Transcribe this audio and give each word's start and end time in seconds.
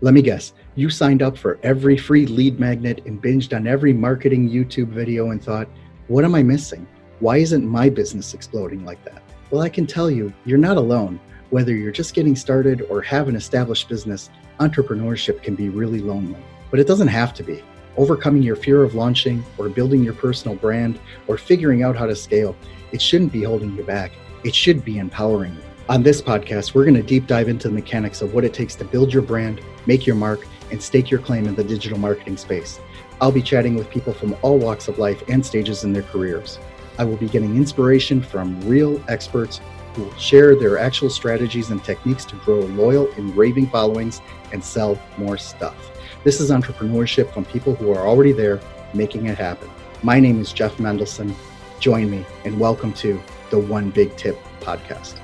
Let 0.00 0.14
me 0.14 0.22
guess, 0.22 0.52
you 0.76 0.90
signed 0.90 1.22
up 1.22 1.36
for 1.36 1.58
every 1.64 1.96
free 1.96 2.24
lead 2.24 2.60
magnet 2.60 3.02
and 3.04 3.20
binged 3.20 3.56
on 3.56 3.66
every 3.66 3.92
marketing 3.92 4.48
YouTube 4.48 4.90
video 4.90 5.30
and 5.30 5.42
thought, 5.42 5.68
what 6.06 6.24
am 6.24 6.36
I 6.36 6.42
missing? 6.44 6.86
Why 7.18 7.38
isn't 7.38 7.66
my 7.66 7.88
business 7.88 8.32
exploding 8.32 8.84
like 8.84 9.04
that? 9.04 9.24
Well, 9.50 9.60
I 9.60 9.68
can 9.68 9.88
tell 9.88 10.08
you, 10.08 10.32
you're 10.44 10.56
not 10.56 10.76
alone. 10.76 11.18
Whether 11.50 11.74
you're 11.74 11.90
just 11.90 12.14
getting 12.14 12.36
started 12.36 12.82
or 12.82 13.02
have 13.02 13.26
an 13.26 13.34
established 13.34 13.88
business, 13.88 14.30
entrepreneurship 14.60 15.42
can 15.42 15.56
be 15.56 15.68
really 15.68 15.98
lonely. 15.98 16.38
But 16.70 16.78
it 16.78 16.86
doesn't 16.86 17.08
have 17.08 17.34
to 17.34 17.42
be. 17.42 17.64
Overcoming 17.96 18.44
your 18.44 18.54
fear 18.54 18.84
of 18.84 18.94
launching 18.94 19.44
or 19.56 19.68
building 19.68 20.04
your 20.04 20.14
personal 20.14 20.56
brand 20.56 21.00
or 21.26 21.36
figuring 21.36 21.82
out 21.82 21.96
how 21.96 22.06
to 22.06 22.14
scale, 22.14 22.54
it 22.92 23.02
shouldn't 23.02 23.32
be 23.32 23.42
holding 23.42 23.74
you 23.74 23.82
back. 23.82 24.12
It 24.44 24.54
should 24.54 24.84
be 24.84 24.98
empowering 24.98 25.56
you. 25.56 25.67
On 25.90 26.02
this 26.02 26.20
podcast, 26.20 26.74
we're 26.74 26.84
going 26.84 26.96
to 26.96 27.02
deep 27.02 27.26
dive 27.26 27.48
into 27.48 27.68
the 27.68 27.74
mechanics 27.74 28.20
of 28.20 28.34
what 28.34 28.44
it 28.44 28.52
takes 28.52 28.74
to 28.74 28.84
build 28.84 29.10
your 29.10 29.22
brand, 29.22 29.62
make 29.86 30.06
your 30.06 30.16
mark, 30.16 30.46
and 30.70 30.82
stake 30.82 31.10
your 31.10 31.18
claim 31.18 31.46
in 31.46 31.54
the 31.54 31.64
digital 31.64 31.98
marketing 31.98 32.36
space. 32.36 32.78
I'll 33.22 33.32
be 33.32 33.40
chatting 33.40 33.74
with 33.74 33.88
people 33.88 34.12
from 34.12 34.36
all 34.42 34.58
walks 34.58 34.88
of 34.88 34.98
life 34.98 35.22
and 35.30 35.44
stages 35.44 35.84
in 35.84 35.94
their 35.94 36.02
careers. 36.02 36.58
I 36.98 37.06
will 37.06 37.16
be 37.16 37.26
getting 37.26 37.56
inspiration 37.56 38.20
from 38.20 38.60
real 38.68 39.02
experts 39.08 39.62
who 39.94 40.02
will 40.02 40.16
share 40.16 40.54
their 40.54 40.76
actual 40.76 41.08
strategies 41.08 41.70
and 41.70 41.82
techniques 41.82 42.26
to 42.26 42.36
grow 42.36 42.60
loyal 42.60 43.10
and 43.12 43.34
raving 43.34 43.70
followings 43.70 44.20
and 44.52 44.62
sell 44.62 45.00
more 45.16 45.38
stuff. 45.38 45.98
This 46.22 46.38
is 46.38 46.50
entrepreneurship 46.50 47.32
from 47.32 47.46
people 47.46 47.74
who 47.74 47.92
are 47.92 48.06
already 48.06 48.32
there 48.32 48.60
making 48.92 49.24
it 49.24 49.38
happen. 49.38 49.70
My 50.02 50.20
name 50.20 50.38
is 50.38 50.52
Jeff 50.52 50.76
Mendelson. 50.76 51.34
Join 51.80 52.10
me 52.10 52.26
and 52.44 52.60
welcome 52.60 52.92
to 52.92 53.18
the 53.48 53.58
One 53.58 53.88
Big 53.88 54.14
Tip 54.18 54.38
podcast. 54.60 55.18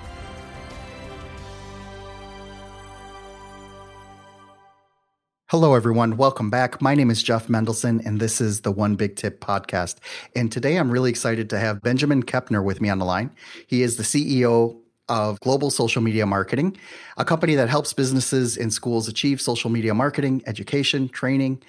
Hello, 5.54 5.74
everyone. 5.74 6.16
Welcome 6.16 6.50
back. 6.50 6.82
My 6.82 6.96
name 6.96 7.12
is 7.12 7.22
Jeff 7.22 7.46
Mendelson, 7.46 8.04
and 8.04 8.18
this 8.18 8.40
is 8.40 8.62
the 8.62 8.72
One 8.72 8.96
Big 8.96 9.14
Tip 9.14 9.38
podcast. 9.38 9.98
And 10.34 10.50
today 10.50 10.78
I'm 10.78 10.90
really 10.90 11.10
excited 11.10 11.48
to 11.50 11.60
have 11.60 11.80
Benjamin 11.80 12.24
Kepner 12.24 12.60
with 12.60 12.80
me 12.80 12.88
on 12.88 12.98
the 12.98 13.04
line. 13.04 13.30
He 13.68 13.82
is 13.82 13.96
the 13.96 14.02
CEO 14.02 14.76
of 15.08 15.38
Global 15.38 15.70
Social 15.70 16.02
Media 16.02 16.26
Marketing, 16.26 16.76
a 17.18 17.24
company 17.24 17.54
that 17.54 17.68
helps 17.68 17.92
businesses 17.92 18.56
and 18.56 18.72
schools 18.72 19.06
achieve 19.06 19.40
social 19.40 19.70
media 19.70 19.94
marketing, 19.94 20.42
education, 20.46 21.08
training, 21.08 21.62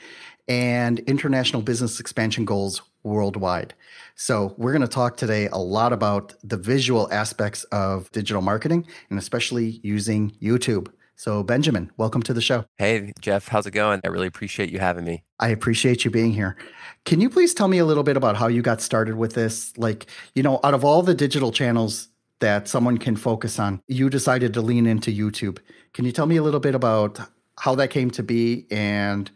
and 0.47 0.97
international 1.01 1.61
business 1.61 1.99
expansion 1.99 2.43
goals 2.43 2.81
worldwide. 3.03 3.75
So, 4.15 4.55
we're 4.57 4.71
going 4.71 4.81
to 4.81 4.87
talk 4.87 5.15
today 5.15 5.47
a 5.49 5.59
lot 5.59 5.93
about 5.93 6.33
the 6.43 6.57
visual 6.57 7.07
aspects 7.13 7.65
of 7.65 8.11
digital 8.13 8.41
marketing 8.41 8.87
and 9.11 9.19
especially 9.19 9.79
using 9.83 10.31
YouTube. 10.41 10.87
So, 11.17 11.43
Benjamin, 11.43 11.91
welcome 11.95 12.21
to 12.23 12.33
the 12.33 12.41
show. 12.41 12.65
Hey, 12.77 13.13
Jeff, 13.21 13.47
how's 13.47 13.65
it 13.65 13.71
going? 13.71 14.01
I 14.03 14.09
really 14.09 14.27
appreciate 14.27 14.69
you 14.69 14.79
having 14.79 15.05
me. 15.05 15.23
I 15.39 15.47
appreciate 15.47 16.03
you 16.03 16.11
being 16.11 16.33
here. 16.33 16.57
Can 17.05 17.21
you 17.21 17.29
please 17.29 17.53
tell 17.53 17.69
me 17.69 17.77
a 17.77 17.85
little 17.85 18.03
bit 18.03 18.17
about 18.17 18.35
how 18.35 18.47
you 18.47 18.61
got 18.61 18.81
started 18.81 19.15
with 19.15 19.33
this? 19.33 19.77
Like, 19.77 20.07
you 20.33 20.43
know, 20.43 20.59
out 20.63 20.73
of 20.73 20.83
all 20.83 21.01
the 21.01 21.13
digital 21.15 21.53
channels 21.53 22.09
that 22.41 22.67
someone 22.67 22.97
can 22.97 23.15
focus 23.15 23.59
on, 23.59 23.81
you 23.87 24.09
decided 24.09 24.53
to 24.55 24.61
lean 24.61 24.85
into 24.85 25.09
YouTube. 25.09 25.59
Can 25.93 26.03
you 26.03 26.11
tell 26.11 26.25
me 26.25 26.35
a 26.35 26.43
little 26.43 26.59
bit 26.59 26.75
about 26.75 27.19
how 27.57 27.75
that 27.75 27.91
came 27.91 28.11
to 28.11 28.23
be 28.23 28.67
and, 28.69 29.31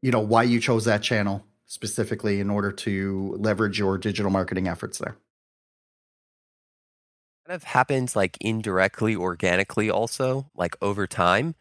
you 0.00 0.10
know, 0.10 0.20
why 0.20 0.42
you 0.44 0.60
chose 0.60 0.86
that 0.86 1.02
channel 1.02 1.44
specifically 1.66 2.40
in 2.40 2.48
order 2.48 2.72
to 2.72 3.34
leverage 3.38 3.78
your 3.78 3.98
digital 3.98 4.30
marketing 4.30 4.66
efforts 4.66 4.96
there? 4.96 5.16
Of 7.52 7.64
happens 7.64 8.16
like 8.16 8.36
indirectly, 8.40 9.16
organically, 9.16 9.90
also 9.90 10.50
like 10.54 10.76
over 10.82 11.06
time. 11.06 11.54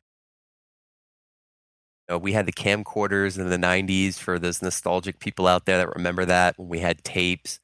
You 2.10 2.16
know, 2.16 2.18
we 2.18 2.34
had 2.34 2.46
the 2.46 2.52
camcorders 2.52 3.40
in 3.40 3.50
the 3.50 3.58
90s 3.58 4.18
for 4.20 4.40
those 4.40 4.62
nostalgic 4.62 5.20
people 5.20 5.48
out 5.48 5.66
there 5.66 5.78
that 5.78 5.96
remember 5.96 6.26
that 6.26 6.58
when 6.58 6.70
we 6.70 6.80
had 6.80 7.04
tapes. 7.04 7.60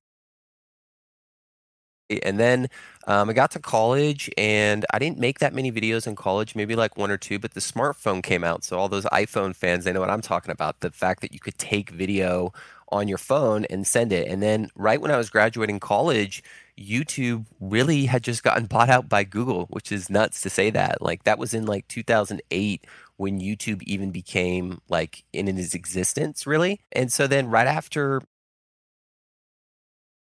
And 2.24 2.40
then 2.40 2.70
um, 3.06 3.30
I 3.30 3.34
got 3.34 3.52
to 3.52 3.60
college 3.60 4.30
and 4.38 4.86
I 4.94 5.00
didn't 5.00 5.20
make 5.20 5.40
that 5.40 5.54
many 5.54 5.72
videos 5.72 6.08
in 6.08 6.16
college, 6.16 6.56
maybe 6.56 6.76
like 6.76 6.96
one 6.98 7.12
or 7.12 7.18
two, 7.18 7.38
but 7.38 7.54
the 7.54 7.60
smartphone 7.60 8.24
came 8.24 8.46
out. 8.46 8.64
So, 8.64 8.78
all 8.78 8.88
those 8.88 9.04
iPhone 9.06 9.54
fans, 9.54 9.84
they 9.84 9.92
know 9.92 10.00
what 10.00 10.10
I'm 10.10 10.22
talking 10.22 10.52
about. 10.52 10.80
The 10.80 10.92
fact 10.92 11.22
that 11.22 11.34
you 11.34 11.40
could 11.40 11.58
take 11.58 11.90
video 11.90 12.54
on 12.94 13.10
your 13.10 13.18
phone 13.18 13.66
and 13.66 13.86
send 13.86 14.14
it. 14.14 14.30
And 14.30 14.42
then, 14.42 14.70
right 14.76 15.02
when 15.02 15.12
I 15.12 15.18
was 15.18 15.30
graduating 15.30 15.82
college, 15.82 16.42
YouTube 16.80 17.46
really 17.60 18.06
had 18.06 18.24
just 18.24 18.44
gotten 18.44 18.66
bought 18.68 18.90
out 18.90 19.10
by 19.10 19.24
Google, 19.24 19.66
which 19.70 19.92
is 19.92 20.10
nuts 20.10 20.42
to 20.42 20.50
say 20.50 20.70
that. 20.72 21.02
Like 21.02 21.24
that 21.24 21.40
was 21.40 21.54
in 21.54 21.66
like 21.66 21.88
2008 21.88 22.86
when 23.18 23.40
YouTube 23.40 23.82
even 23.84 24.12
became 24.12 24.82
like 24.90 25.24
in 25.34 25.48
its 25.48 25.74
existence, 25.74 26.46
really. 26.48 26.82
And 26.92 27.12
so 27.12 27.28
then 27.28 27.50
right 27.50 27.68
after 27.68 28.22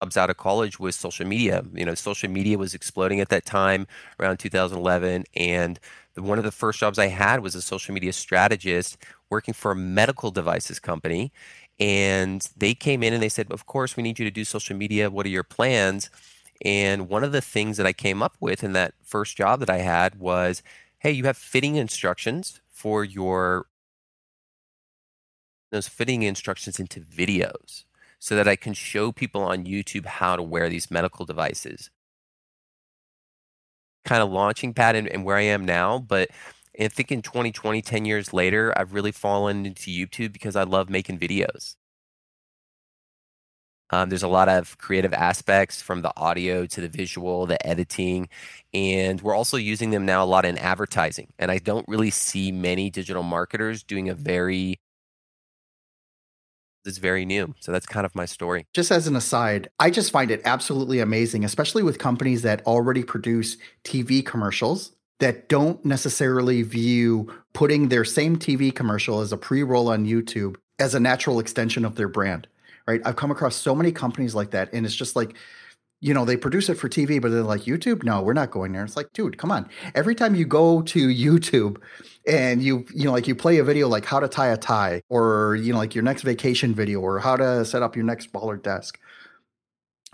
jobs 0.01 0.17
out 0.17 0.29
of 0.29 0.37
college 0.37 0.79
was 0.79 0.95
social 0.95 1.25
media. 1.25 1.63
You 1.73 1.85
know, 1.85 1.95
social 1.95 2.29
media 2.29 2.57
was 2.57 2.73
exploding 2.73 3.19
at 3.19 3.29
that 3.29 3.45
time 3.45 3.87
around 4.19 4.37
2011 4.37 5.23
and 5.35 5.79
the, 6.13 6.21
one 6.21 6.37
of 6.37 6.43
the 6.43 6.51
first 6.51 6.79
jobs 6.79 6.99
I 6.99 7.07
had 7.07 7.41
was 7.41 7.55
a 7.55 7.61
social 7.61 7.93
media 7.93 8.13
strategist 8.13 8.97
working 9.29 9.53
for 9.53 9.71
a 9.71 9.75
medical 9.75 10.31
devices 10.31 10.79
company 10.79 11.31
and 11.79 12.47
they 12.57 12.73
came 12.73 13.03
in 13.03 13.13
and 13.13 13.21
they 13.21 13.29
said, 13.29 13.51
"Of 13.51 13.67
course, 13.67 13.95
we 13.95 14.03
need 14.03 14.17
you 14.17 14.25
to 14.25 14.31
do 14.31 14.43
social 14.43 14.75
media. 14.75 15.11
What 15.11 15.25
are 15.27 15.29
your 15.29 15.43
plans?" 15.43 16.09
And 16.63 17.09
one 17.09 17.23
of 17.23 17.31
the 17.31 17.41
things 17.41 17.77
that 17.77 17.85
I 17.85 17.93
came 17.93 18.23
up 18.23 18.35
with 18.39 18.63
in 18.63 18.73
that 18.73 18.93
first 19.03 19.37
job 19.37 19.59
that 19.59 19.69
I 19.69 19.77
had 19.77 20.15
was 20.15 20.63
hey, 20.99 21.11
you 21.11 21.25
have 21.25 21.37
fitting 21.37 21.75
instructions 21.75 22.59
for 22.71 23.03
your 23.03 23.67
those 25.71 25.87
fitting 25.87 26.23
instructions 26.23 26.79
into 26.79 27.01
videos 27.01 27.83
so 28.19 28.35
that 28.35 28.47
I 28.47 28.55
can 28.55 28.73
show 28.73 29.11
people 29.11 29.41
on 29.41 29.65
YouTube 29.65 30.05
how 30.05 30.35
to 30.35 30.43
wear 30.43 30.69
these 30.69 30.89
medical 30.89 31.25
devices. 31.25 31.89
Kind 34.05 34.23
of 34.23 34.31
launching 34.31 34.73
pad 34.73 34.95
and, 34.95 35.07
and 35.07 35.23
where 35.25 35.35
I 35.35 35.41
am 35.41 35.65
now, 35.65 35.99
but 35.99 36.29
I 36.79 36.87
think 36.87 37.11
in 37.11 37.21
2020, 37.21 37.81
10 37.81 38.05
years 38.05 38.33
later, 38.33 38.73
I've 38.77 38.93
really 38.93 39.11
fallen 39.11 39.65
into 39.65 39.91
YouTube 39.91 40.31
because 40.31 40.55
I 40.55 40.63
love 40.63 40.89
making 40.89 41.19
videos. 41.19 41.75
Um, 43.89 44.09
there's 44.09 44.23
a 44.23 44.27
lot 44.27 44.49
of 44.49 44.77
creative 44.77 45.13
aspects 45.13 45.81
from 45.81 46.01
the 46.01 46.11
audio 46.17 46.65
to 46.65 46.81
the 46.81 46.89
visual, 46.89 47.45
the 47.45 47.65
editing, 47.65 48.29
and 48.73 49.21
we're 49.21 49.35
also 49.35 49.57
using 49.57 49.91
them 49.91 50.05
now 50.05 50.23
a 50.23 50.25
lot 50.25 50.45
in 50.45 50.57
advertising. 50.57 51.31
And 51.39 51.49
I 51.51 51.57
don't 51.59 51.87
really 51.87 52.09
see 52.09 52.51
many 52.51 52.89
digital 52.89 53.23
marketers 53.23 53.83
doing 53.83 54.09
a 54.09 54.13
very 54.13 54.79
it's 56.85 56.99
very 56.99 57.25
new. 57.25 57.53
So 57.59 57.73
that's 57.73 57.85
kind 57.85 58.05
of 58.05 58.15
my 58.15 58.25
story. 58.25 58.65
Just 58.73 58.91
as 58.91 59.07
an 59.07 59.15
aside, 59.17 59.69
I 59.77 59.89
just 59.89 60.09
find 60.09 60.31
it 60.31 60.41
absolutely 60.45 61.01
amazing, 61.01 61.43
especially 61.43 61.83
with 61.83 61.99
companies 61.99 62.43
that 62.43 62.65
already 62.65 63.03
produce 63.03 63.57
TV 63.83 64.25
commercials 64.25 64.93
that 65.19 65.49
don't 65.49 65.83
necessarily 65.83 66.61
view 66.61 67.29
putting 67.53 67.89
their 67.89 68.05
same 68.05 68.37
TV 68.37 68.73
commercial 68.73 69.19
as 69.19 69.33
a 69.33 69.37
pre 69.37 69.63
roll 69.63 69.89
on 69.89 70.05
YouTube 70.05 70.55
as 70.79 70.95
a 70.95 70.99
natural 70.99 71.39
extension 71.39 71.83
of 71.83 71.95
their 71.95 72.07
brand 72.07 72.47
right? 72.87 73.01
I've 73.05 73.15
come 73.15 73.31
across 73.31 73.55
so 73.55 73.75
many 73.75 73.91
companies 73.91 74.33
like 74.33 74.51
that, 74.51 74.69
and 74.73 74.85
it's 74.85 74.95
just 74.95 75.15
like, 75.15 75.35
you 75.99 76.13
know, 76.13 76.25
they 76.25 76.37
produce 76.37 76.69
it 76.69 76.75
for 76.75 76.87
TV, 76.87 77.19
but 77.21 77.29
they're 77.29 77.41
like, 77.41 77.61
YouTube, 77.61 78.03
no, 78.03 78.21
we're 78.21 78.33
not 78.33 78.51
going 78.51 78.71
there. 78.71 78.83
It's 78.83 78.95
like, 78.95 79.11
dude, 79.13 79.37
come 79.37 79.51
on. 79.51 79.67
Every 79.95 80.13
time 80.13 80.35
you 80.35 80.45
go 80.45 80.81
to 80.83 81.07
YouTube 81.07 81.77
and 82.27 82.61
you, 82.61 82.85
you 82.93 83.05
know, 83.05 83.11
like 83.11 83.27
you 83.27 83.33
play 83.33 83.57
a 83.57 83.63
video 83.63 83.87
like 83.87 84.05
how 84.05 84.19
to 84.19 84.27
tie 84.27 84.49
a 84.49 84.57
tie, 84.57 85.01
or 85.09 85.55
you 85.55 85.73
know, 85.73 85.79
like 85.79 85.95
your 85.95 86.03
next 86.03 86.21
vacation 86.21 86.73
video, 86.73 86.99
or 86.99 87.19
how 87.19 87.35
to 87.35 87.65
set 87.65 87.81
up 87.81 87.95
your 87.95 88.05
next 88.05 88.31
baller 88.31 88.61
desk. 88.61 88.99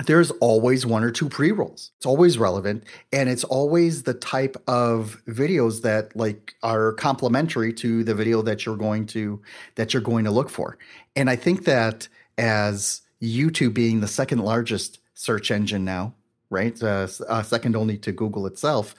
There's 0.08 0.32
always 0.32 0.88
one 0.88 1.04
or 1.04 1.12
two 1.12 1.30
pre 1.30 1.52
rolls. 1.52 1.92
It's 1.98 2.06
always 2.06 2.38
relevant, 2.40 2.86
and 3.12 3.30
it's 3.30 3.44
always 3.44 4.04
the 4.04 4.16
type 4.16 4.56
of 4.68 5.22
videos 5.28 5.82
that 5.84 6.16
like 6.16 6.56
are 6.64 6.94
complementary 6.94 7.74
to 7.74 8.04
the 8.04 8.16
video 8.16 8.42
that 8.42 8.66
you're 8.66 8.78
going 8.78 9.06
to 9.08 9.42
that 9.76 9.94
you're 9.94 10.02
going 10.02 10.24
to 10.26 10.32
look 10.32 10.50
for. 10.50 10.78
And 11.16 11.30
I 11.30 11.36
think 11.36 11.66
that 11.66 12.08
as 12.38 13.02
YouTube 13.22 13.74
being 13.74 14.02
the 14.02 14.08
second 14.08 14.40
largest 14.40 15.00
search 15.14 15.52
engine 15.52 15.86
now, 15.86 16.14
right? 16.50 16.82
Uh, 16.82 17.08
uh, 17.28 17.44
second 17.44 17.76
only 17.76 17.98
to 18.00 18.12
Google 18.12 18.46
itself. 18.46 18.96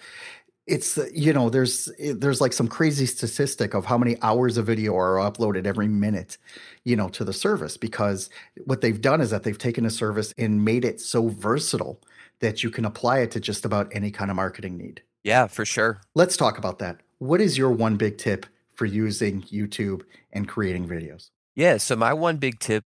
It's 0.66 0.98
you 1.12 1.34
know 1.34 1.50
there's 1.50 1.90
there's 1.98 2.40
like 2.40 2.54
some 2.54 2.68
crazy 2.68 3.04
statistic 3.04 3.74
of 3.74 3.84
how 3.84 3.98
many 3.98 4.16
hours 4.22 4.56
of 4.56 4.64
video 4.64 4.96
are 4.96 5.16
uploaded 5.16 5.66
every 5.66 5.88
minute, 5.88 6.38
you 6.84 6.96
know, 6.96 7.10
to 7.10 7.24
the 7.24 7.34
service 7.34 7.76
because 7.76 8.30
what 8.64 8.80
they've 8.80 9.00
done 9.00 9.20
is 9.20 9.28
that 9.28 9.42
they've 9.42 9.58
taken 9.58 9.84
a 9.84 9.90
service 9.90 10.32
and 10.38 10.64
made 10.64 10.86
it 10.86 11.00
so 11.00 11.28
versatile 11.28 12.00
that 12.40 12.62
you 12.62 12.70
can 12.70 12.86
apply 12.86 13.18
it 13.18 13.30
to 13.32 13.40
just 13.40 13.66
about 13.66 13.88
any 13.92 14.10
kind 14.10 14.30
of 14.30 14.36
marketing 14.36 14.78
need. 14.78 15.02
Yeah, 15.22 15.48
for 15.48 15.66
sure. 15.66 16.00
Let's 16.14 16.36
talk 16.36 16.56
about 16.56 16.78
that. 16.78 17.00
What 17.18 17.42
is 17.42 17.58
your 17.58 17.70
one 17.70 17.96
big 17.96 18.16
tip 18.16 18.46
for 18.74 18.86
using 18.86 19.42
YouTube 19.42 20.02
and 20.32 20.48
creating 20.48 20.88
videos? 20.88 21.30
Yeah, 21.54 21.76
so 21.76 21.94
my 21.94 22.12
one 22.12 22.38
big 22.38 22.58
tip 22.58 22.84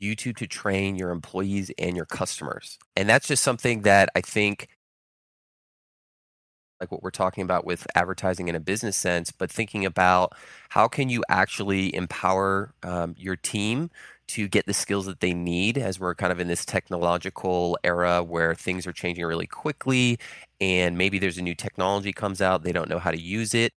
YouTube 0.00 0.36
to 0.38 0.46
train 0.46 0.96
your 0.96 1.10
employees 1.10 1.70
and 1.78 1.96
your 1.96 2.06
customers. 2.06 2.78
And 2.96 3.08
that's 3.08 3.28
just 3.28 3.42
something 3.42 3.82
that 3.82 4.10
I 4.14 4.20
think 4.20 4.68
like 6.80 6.92
what 6.92 7.02
we're 7.02 7.10
talking 7.10 7.42
about 7.42 7.64
with 7.64 7.86
advertising 7.94 8.48
in 8.48 8.54
a 8.54 8.60
business 8.60 8.96
sense, 8.96 9.32
but 9.32 9.50
thinking 9.50 9.86
about 9.86 10.34
how 10.68 10.88
can 10.88 11.08
you 11.08 11.22
actually 11.28 11.94
empower 11.94 12.74
um, 12.82 13.14
your 13.16 13.36
team 13.36 13.90
to 14.28 14.48
get 14.48 14.66
the 14.66 14.74
skills 14.74 15.06
that 15.06 15.20
they 15.20 15.32
need 15.32 15.78
as 15.78 16.00
we're 16.00 16.14
kind 16.14 16.32
of 16.32 16.40
in 16.40 16.48
this 16.48 16.64
technological 16.64 17.78
era 17.84 18.22
where 18.22 18.54
things 18.54 18.86
are 18.86 18.92
changing 18.92 19.24
really 19.24 19.46
quickly 19.46 20.18
and 20.60 20.98
maybe 20.98 21.18
there's 21.18 21.38
a 21.38 21.42
new 21.42 21.54
technology 21.54 22.12
comes 22.12 22.42
out 22.42 22.64
they 22.64 22.72
don't 22.72 22.88
know 22.88 22.98
how 22.98 23.10
to 23.12 23.20
use 23.20 23.54
it 23.54 23.72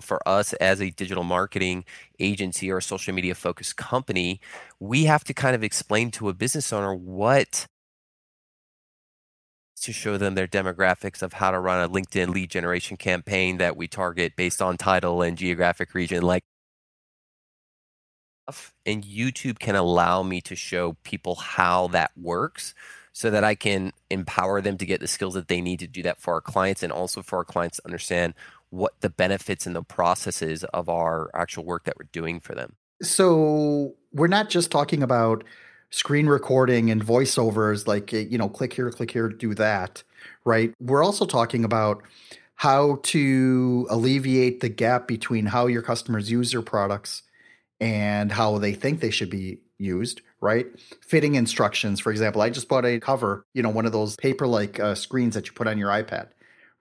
for 0.00 0.26
us 0.28 0.52
as 0.54 0.80
a 0.80 0.90
digital 0.90 1.24
marketing 1.24 1.84
agency 2.18 2.70
or 2.70 2.78
a 2.78 2.82
social 2.82 3.14
media 3.14 3.34
focused 3.34 3.76
company 3.76 4.40
we 4.78 5.04
have 5.04 5.24
to 5.24 5.34
kind 5.34 5.54
of 5.54 5.62
explain 5.62 6.10
to 6.10 6.28
a 6.28 6.34
business 6.34 6.72
owner 6.72 6.94
what 6.94 7.66
to 9.80 9.92
show 9.92 10.18
them 10.18 10.34
their 10.34 10.46
demographics 10.46 11.22
of 11.22 11.34
how 11.34 11.50
to 11.50 11.58
run 11.58 11.82
a 11.82 11.88
LinkedIn 11.88 12.28
lead 12.28 12.50
generation 12.50 12.96
campaign 12.96 13.58
that 13.58 13.76
we 13.76 13.88
target 13.88 14.36
based 14.36 14.60
on 14.60 14.76
title 14.76 15.22
and 15.22 15.38
geographic 15.38 15.94
region. 15.94 16.22
Like, 16.22 16.42
and 18.84 19.04
YouTube 19.04 19.58
can 19.58 19.76
allow 19.76 20.22
me 20.22 20.40
to 20.42 20.56
show 20.56 20.96
people 21.04 21.36
how 21.36 21.88
that 21.88 22.10
works 22.16 22.74
so 23.12 23.30
that 23.30 23.44
I 23.44 23.54
can 23.54 23.92
empower 24.10 24.60
them 24.60 24.76
to 24.78 24.86
get 24.86 25.00
the 25.00 25.08
skills 25.08 25.34
that 25.34 25.48
they 25.48 25.60
need 25.60 25.80
to 25.80 25.86
do 25.86 26.02
that 26.02 26.20
for 26.20 26.34
our 26.34 26.40
clients 26.40 26.82
and 26.82 26.92
also 26.92 27.22
for 27.22 27.38
our 27.38 27.44
clients 27.44 27.76
to 27.76 27.86
understand 27.86 28.34
what 28.70 29.00
the 29.00 29.10
benefits 29.10 29.66
and 29.66 29.76
the 29.76 29.82
processes 29.82 30.64
of 30.64 30.88
our 30.88 31.30
actual 31.34 31.64
work 31.64 31.84
that 31.84 31.96
we're 31.98 32.08
doing 32.12 32.40
for 32.40 32.54
them. 32.54 32.76
So, 33.02 33.94
we're 34.12 34.26
not 34.26 34.50
just 34.50 34.70
talking 34.70 35.02
about 35.02 35.44
screen 35.90 36.26
recording 36.26 36.90
and 36.90 37.04
voiceovers 37.04 37.86
like 37.86 38.12
you 38.12 38.38
know 38.38 38.48
click 38.48 38.72
here 38.72 38.90
click 38.90 39.10
here 39.10 39.28
do 39.28 39.54
that 39.54 40.04
right? 40.44 40.72
We're 40.80 41.04
also 41.04 41.26
talking 41.26 41.64
about 41.64 42.02
how 42.56 43.00
to 43.02 43.86
alleviate 43.90 44.60
the 44.60 44.68
gap 44.68 45.08
between 45.08 45.46
how 45.46 45.66
your 45.66 45.82
customers 45.82 46.30
use 46.30 46.52
your 46.52 46.62
products 46.62 47.22
and 47.80 48.30
how 48.30 48.58
they 48.58 48.74
think 48.74 49.00
they 49.00 49.10
should 49.10 49.30
be 49.30 49.58
used 49.78 50.20
right? 50.42 50.66
Fitting 51.06 51.34
instructions 51.34 52.00
for 52.00 52.10
example 52.10 52.42
i 52.42 52.50
just 52.50 52.68
bought 52.68 52.84
a 52.84 53.00
cover 53.00 53.44
you 53.54 53.62
know 53.62 53.70
one 53.70 53.86
of 53.86 53.92
those 53.92 54.16
paper 54.16 54.46
like 54.46 54.78
uh, 54.78 54.94
screens 54.94 55.34
that 55.34 55.46
you 55.46 55.52
put 55.52 55.66
on 55.66 55.78
your 55.78 55.90
ipad 55.90 56.28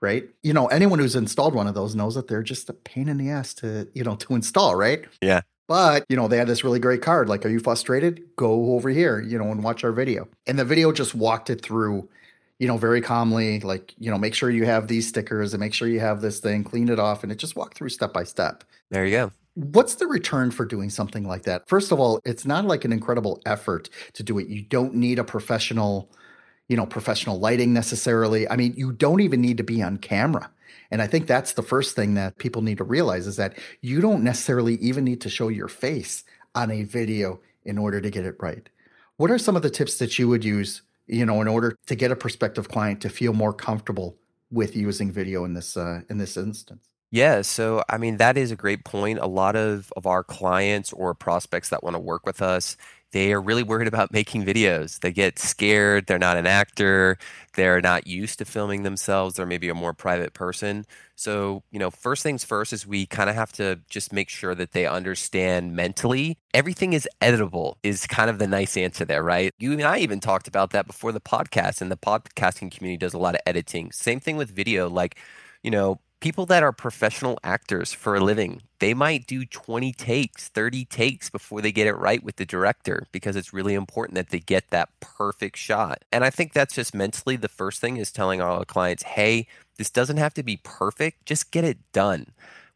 right 0.01 0.29
you 0.43 0.53
know 0.53 0.67
anyone 0.67 0.99
who's 0.99 1.15
installed 1.15 1.53
one 1.53 1.67
of 1.67 1.75
those 1.75 1.95
knows 1.95 2.15
that 2.15 2.27
they're 2.27 2.43
just 2.43 2.69
a 2.69 2.73
pain 2.73 3.09
in 3.09 3.17
the 3.17 3.29
ass 3.29 3.53
to 3.53 3.87
you 3.93 4.03
know 4.03 4.15
to 4.15 4.35
install 4.35 4.75
right 4.75 5.05
yeah 5.21 5.41
but, 5.69 6.03
you 6.09 6.15
know, 6.15 6.27
they 6.27 6.37
had 6.37 6.47
this 6.47 6.63
really 6.63 6.79
great 6.79 7.03
card 7.03 7.29
like, 7.29 7.45
are 7.45 7.49
you 7.49 7.59
frustrated? 7.59 8.23
Go 8.35 8.73
over 8.73 8.89
here, 8.89 9.21
you 9.21 9.37
know, 9.37 9.51
and 9.51 9.63
watch 9.63 9.83
our 9.83 9.91
video. 9.91 10.27
And 10.47 10.57
the 10.57 10.65
video 10.65 10.91
just 10.91 11.13
walked 11.13 11.51
it 11.51 11.61
through, 11.61 12.09
you 12.57 12.67
know, 12.67 12.77
very 12.77 13.01
calmly, 13.01 13.59
like, 13.59 13.93
you 13.99 14.09
know, 14.09 14.17
make 14.17 14.33
sure 14.33 14.49
you 14.49 14.65
have 14.65 14.87
these 14.87 15.07
stickers 15.07 15.53
and 15.53 15.61
make 15.61 15.75
sure 15.75 15.87
you 15.87 15.99
have 15.99 16.21
this 16.21 16.39
thing, 16.39 16.63
clean 16.63 16.89
it 16.89 16.97
off. 16.97 17.21
And 17.21 17.31
it 17.31 17.35
just 17.35 17.55
walked 17.55 17.77
through 17.77 17.89
step 17.89 18.11
by 18.11 18.23
step. 18.23 18.63
There 18.89 19.05
you 19.05 19.11
go. 19.11 19.31
What's 19.53 19.93
the 19.93 20.07
return 20.07 20.49
for 20.49 20.65
doing 20.65 20.89
something 20.89 21.23
like 21.23 21.43
that? 21.43 21.69
First 21.69 21.91
of 21.91 21.99
all, 21.99 22.19
it's 22.25 22.45
not 22.45 22.65
like 22.65 22.83
an 22.83 22.91
incredible 22.91 23.39
effort 23.45 23.91
to 24.13 24.23
do 24.23 24.39
it. 24.39 24.47
You 24.47 24.63
don't 24.63 24.95
need 24.95 25.19
a 25.19 25.23
professional, 25.23 26.11
you 26.69 26.77
know, 26.77 26.85
professional 26.85 27.39
lighting 27.39 27.73
necessarily. 27.73 28.49
I 28.49 28.55
mean, 28.55 28.73
you 28.77 28.93
don't 28.93 29.19
even 29.19 29.41
need 29.41 29.57
to 29.57 29.63
be 29.63 29.81
on 29.81 29.97
camera. 29.97 30.49
And 30.91 31.01
I 31.01 31.07
think 31.07 31.27
that's 31.27 31.53
the 31.53 31.63
first 31.63 31.95
thing 31.95 32.13
that 32.13 32.37
people 32.37 32.61
need 32.61 32.77
to 32.77 32.83
realize 32.83 33.27
is 33.27 33.35
that 33.35 33.57
you 33.81 34.01
don't 34.01 34.23
necessarily 34.23 34.75
even 34.75 35.03
need 35.03 35.21
to 35.21 35.29
show 35.29 35.49
your 35.49 35.67
face 35.67 36.23
on 36.55 36.71
a 36.71 36.83
video 36.83 37.39
in 37.65 37.77
order 37.77 37.99
to 37.99 38.09
get 38.09 38.25
it 38.25 38.35
right. 38.39 38.69
What 39.17 39.31
are 39.31 39.37
some 39.37 39.55
of 39.55 39.61
the 39.61 39.69
tips 39.69 39.97
that 39.97 40.17
you 40.17 40.27
would 40.29 40.45
use, 40.45 40.81
you 41.07 41.25
know, 41.25 41.41
in 41.41 41.47
order 41.47 41.75
to 41.87 41.95
get 41.95 42.11
a 42.11 42.15
prospective 42.15 42.69
client 42.69 43.01
to 43.01 43.09
feel 43.09 43.33
more 43.33 43.53
comfortable 43.53 44.17
with 44.51 44.75
using 44.75 45.11
video 45.11 45.43
in 45.45 45.53
this 45.53 45.75
uh, 45.75 46.01
in 46.09 46.17
this 46.17 46.37
instance? 46.37 46.87
Yeah, 47.11 47.41
so 47.41 47.83
I 47.89 47.97
mean 47.97 48.17
that 48.17 48.37
is 48.37 48.51
a 48.51 48.55
great 48.55 48.85
point. 48.85 49.19
A 49.19 49.27
lot 49.27 49.55
of 49.55 49.91
of 49.97 50.05
our 50.05 50.23
clients 50.23 50.93
or 50.93 51.13
prospects 51.13 51.69
that 51.69 51.83
want 51.83 51.95
to 51.95 51.99
work 51.99 52.25
with 52.25 52.41
us, 52.41 52.77
they 53.11 53.33
are 53.33 53.41
really 53.41 53.63
worried 53.63 53.87
about 53.87 54.13
making 54.13 54.45
videos. 54.45 54.99
They 54.99 55.11
get 55.11 55.39
scared. 55.39 56.05
They're 56.05 56.19
not 56.19 56.37
an 56.37 56.45
actor. 56.45 57.17
They're 57.55 57.81
not 57.81 58.05
used 58.05 58.37
to 58.39 58.45
filming 58.45 58.83
themselves. 58.83 59.35
They're 59.35 59.45
maybe 59.45 59.69
a 59.69 59.73
more 59.73 59.93
private 59.93 60.33
person. 60.33 60.85
So, 61.15 61.63
you 61.71 61.79
know, 61.79 61.89
first 61.89 62.23
things 62.23 62.43
first 62.43 62.71
is 62.71 62.85
we 62.85 63.05
kind 63.05 63.29
of 63.29 63.35
have 63.35 63.51
to 63.53 63.79
just 63.89 64.13
make 64.13 64.29
sure 64.29 64.53
that 64.55 64.71
they 64.71 64.85
understand 64.85 65.75
mentally 65.75 66.37
everything 66.53 66.93
is 66.93 67.07
editable, 67.21 67.75
is 67.83 68.05
kind 68.07 68.29
of 68.29 68.39
the 68.39 68.47
nice 68.47 68.77
answer 68.77 69.05
there, 69.05 69.23
right? 69.23 69.51
You 69.59 69.73
and 69.73 69.81
I 69.81 69.97
even 69.97 70.19
talked 70.19 70.47
about 70.47 70.71
that 70.71 70.87
before 70.87 71.11
the 71.11 71.19
podcast, 71.19 71.81
and 71.81 71.91
the 71.91 71.97
podcasting 71.97 72.71
community 72.71 72.97
does 72.97 73.13
a 73.13 73.19
lot 73.19 73.35
of 73.35 73.41
editing. 73.45 73.91
Same 73.91 74.19
thing 74.19 74.37
with 74.37 74.51
video. 74.51 74.89
Like, 74.89 75.17
you 75.63 75.71
know, 75.71 75.99
people 76.19 76.45
that 76.47 76.63
are 76.63 76.71
professional 76.71 77.39
actors 77.43 77.93
for 77.93 78.15
a 78.15 78.19
living, 78.19 78.61
they 78.79 78.93
might 78.93 79.25
do 79.27 79.45
20 79.45 79.93
takes, 79.93 80.49
30 80.49 80.85
takes 80.85 81.29
before 81.29 81.61
they 81.61 81.71
get 81.71 81.87
it 81.87 81.93
right 81.93 82.23
with 82.23 82.35
the 82.35 82.45
director 82.45 83.05
because 83.11 83.35
it's 83.35 83.53
really 83.53 83.73
important 83.73 84.15
that 84.15 84.29
they 84.29 84.39
get 84.39 84.69
that 84.69 84.89
perfect 84.99 85.57
shot. 85.57 86.03
And 86.11 86.23
I 86.23 86.29
think 86.29 86.53
that's 86.53 86.75
just 86.75 86.93
mentally 86.93 87.35
the 87.35 87.47
first 87.47 87.79
thing 87.79 87.97
is 87.97 88.11
telling 88.11 88.41
all 88.41 88.59
our 88.59 88.65
clients, 88.65 89.03
hey, 89.03 89.47
this 89.77 89.89
doesn't 89.89 90.17
have 90.17 90.33
to 90.33 90.43
be 90.43 90.59
perfect, 90.63 91.25
just 91.25 91.51
get 91.51 91.63
it 91.63 91.77
done. 91.93 92.27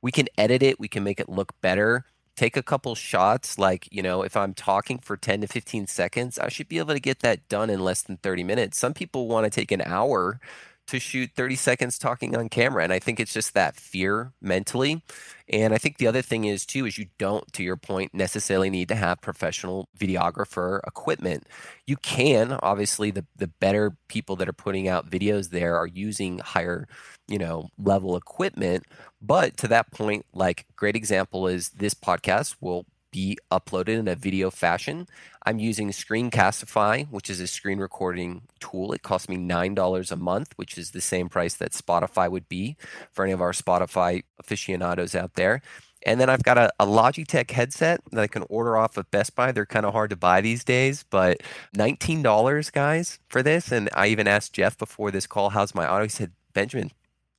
We 0.01 0.11
can 0.11 0.27
edit 0.37 0.63
it, 0.63 0.79
we 0.79 0.87
can 0.87 1.03
make 1.03 1.19
it 1.19 1.29
look 1.29 1.59
better. 1.61 2.05
Take 2.35 2.57
a 2.57 2.63
couple 2.63 2.95
shots, 2.95 3.59
like, 3.59 3.87
you 3.91 4.01
know, 4.01 4.23
if 4.23 4.35
I'm 4.35 4.55
talking 4.55 4.97
for 4.97 5.15
10 5.15 5.41
to 5.41 5.47
15 5.47 5.85
seconds, 5.85 6.39
I 6.39 6.49
should 6.49 6.67
be 6.67 6.79
able 6.79 6.95
to 6.95 6.99
get 6.99 7.19
that 7.19 7.47
done 7.47 7.69
in 7.69 7.79
less 7.83 8.01
than 8.01 8.17
30 8.17 8.43
minutes. 8.43 8.79
Some 8.79 8.95
people 8.95 9.27
want 9.27 9.43
to 9.45 9.51
take 9.51 9.71
an 9.71 9.83
hour 9.85 10.39
to 10.87 10.99
shoot 10.99 11.31
30 11.35 11.55
seconds 11.55 11.97
talking 11.97 12.35
on 12.35 12.49
camera. 12.49 12.83
And 12.83 12.93
I 12.93 12.99
think 12.99 13.19
it's 13.19 13.33
just 13.33 13.53
that 13.53 13.75
fear 13.75 14.33
mentally. 14.41 15.01
And 15.49 15.73
I 15.73 15.77
think 15.77 15.97
the 15.97 16.07
other 16.07 16.21
thing 16.21 16.45
is, 16.45 16.65
too, 16.65 16.85
is 16.85 16.97
you 16.97 17.07
don't, 17.17 17.51
to 17.53 17.63
your 17.63 17.75
point, 17.75 18.13
necessarily 18.13 18.69
need 18.69 18.87
to 18.89 18.95
have 18.95 19.21
professional 19.21 19.89
videographer 19.97 20.79
equipment. 20.87 21.47
You 21.85 21.97
can, 21.97 22.53
obviously, 22.63 23.11
the, 23.11 23.25
the 23.35 23.47
better 23.47 23.97
people 24.07 24.35
that 24.37 24.47
are 24.47 24.53
putting 24.53 24.87
out 24.87 25.09
videos 25.09 25.49
there 25.49 25.77
are 25.77 25.87
using 25.87 26.39
higher, 26.39 26.87
you 27.27 27.37
know, 27.37 27.69
level 27.77 28.15
equipment. 28.15 28.83
But 29.21 29.57
to 29.57 29.67
that 29.69 29.91
point, 29.91 30.25
like, 30.33 30.65
great 30.75 30.95
example 30.95 31.47
is 31.47 31.69
this 31.69 31.93
podcast 31.93 32.55
will 32.61 32.85
be 33.13 33.37
uploaded 33.51 33.99
in 33.99 34.07
a 34.07 34.15
video 34.15 34.49
fashion. 34.49 35.07
I'm 35.45 35.59
using 35.59 35.91
Screencastify, 35.91 37.09
which 37.09 37.29
is 37.29 37.39
a 37.39 37.47
screen 37.47 37.77
recording 37.77 38.41
tool. 38.59 38.91
It 38.91 39.03
costs 39.03 39.29
me 39.29 39.37
$9 39.37 40.11
a 40.11 40.15
month, 40.15 40.53
which 40.57 40.77
is 40.77 40.91
the 40.91 40.99
same 40.99 41.29
price 41.29 41.53
that 41.55 41.71
Spotify 41.71 42.29
would 42.29 42.49
be 42.49 42.75
for 43.11 43.23
any 43.23 43.31
of 43.31 43.41
our 43.41 43.51
Spotify 43.51 44.23
aficionados 44.39 45.15
out 45.15 45.35
there. 45.35 45.61
And 46.05 46.19
then 46.19 46.29
I've 46.29 46.43
got 46.43 46.57
a, 46.57 46.69
a, 46.79 46.85
Logitech 46.85 47.51
headset 47.51 48.01
that 48.11 48.19
I 48.19 48.27
can 48.27 48.43
order 48.49 48.75
off 48.75 48.97
of 48.97 49.09
Best 49.09 49.35
Buy. 49.35 49.53
They're 49.53 49.65
kind 49.65 49.85
of 49.85 49.93
hard 49.93 50.09
to 50.09 50.17
buy 50.17 50.41
these 50.41 50.65
days, 50.65 51.05
but 51.09 51.37
$19, 51.77 52.71
guys, 52.73 53.19
for 53.29 53.41
this. 53.41 53.71
And 53.71 53.89
I 53.93 54.07
even 54.07 54.27
asked 54.27 54.51
Jeff 54.51 54.77
before 54.77 55.11
this 55.11 55.27
call, 55.27 55.51
how's 55.51 55.73
my 55.73 55.85
audio? 55.85 56.03
He 56.03 56.09
said, 56.09 56.31
Benjamin, 56.53 56.91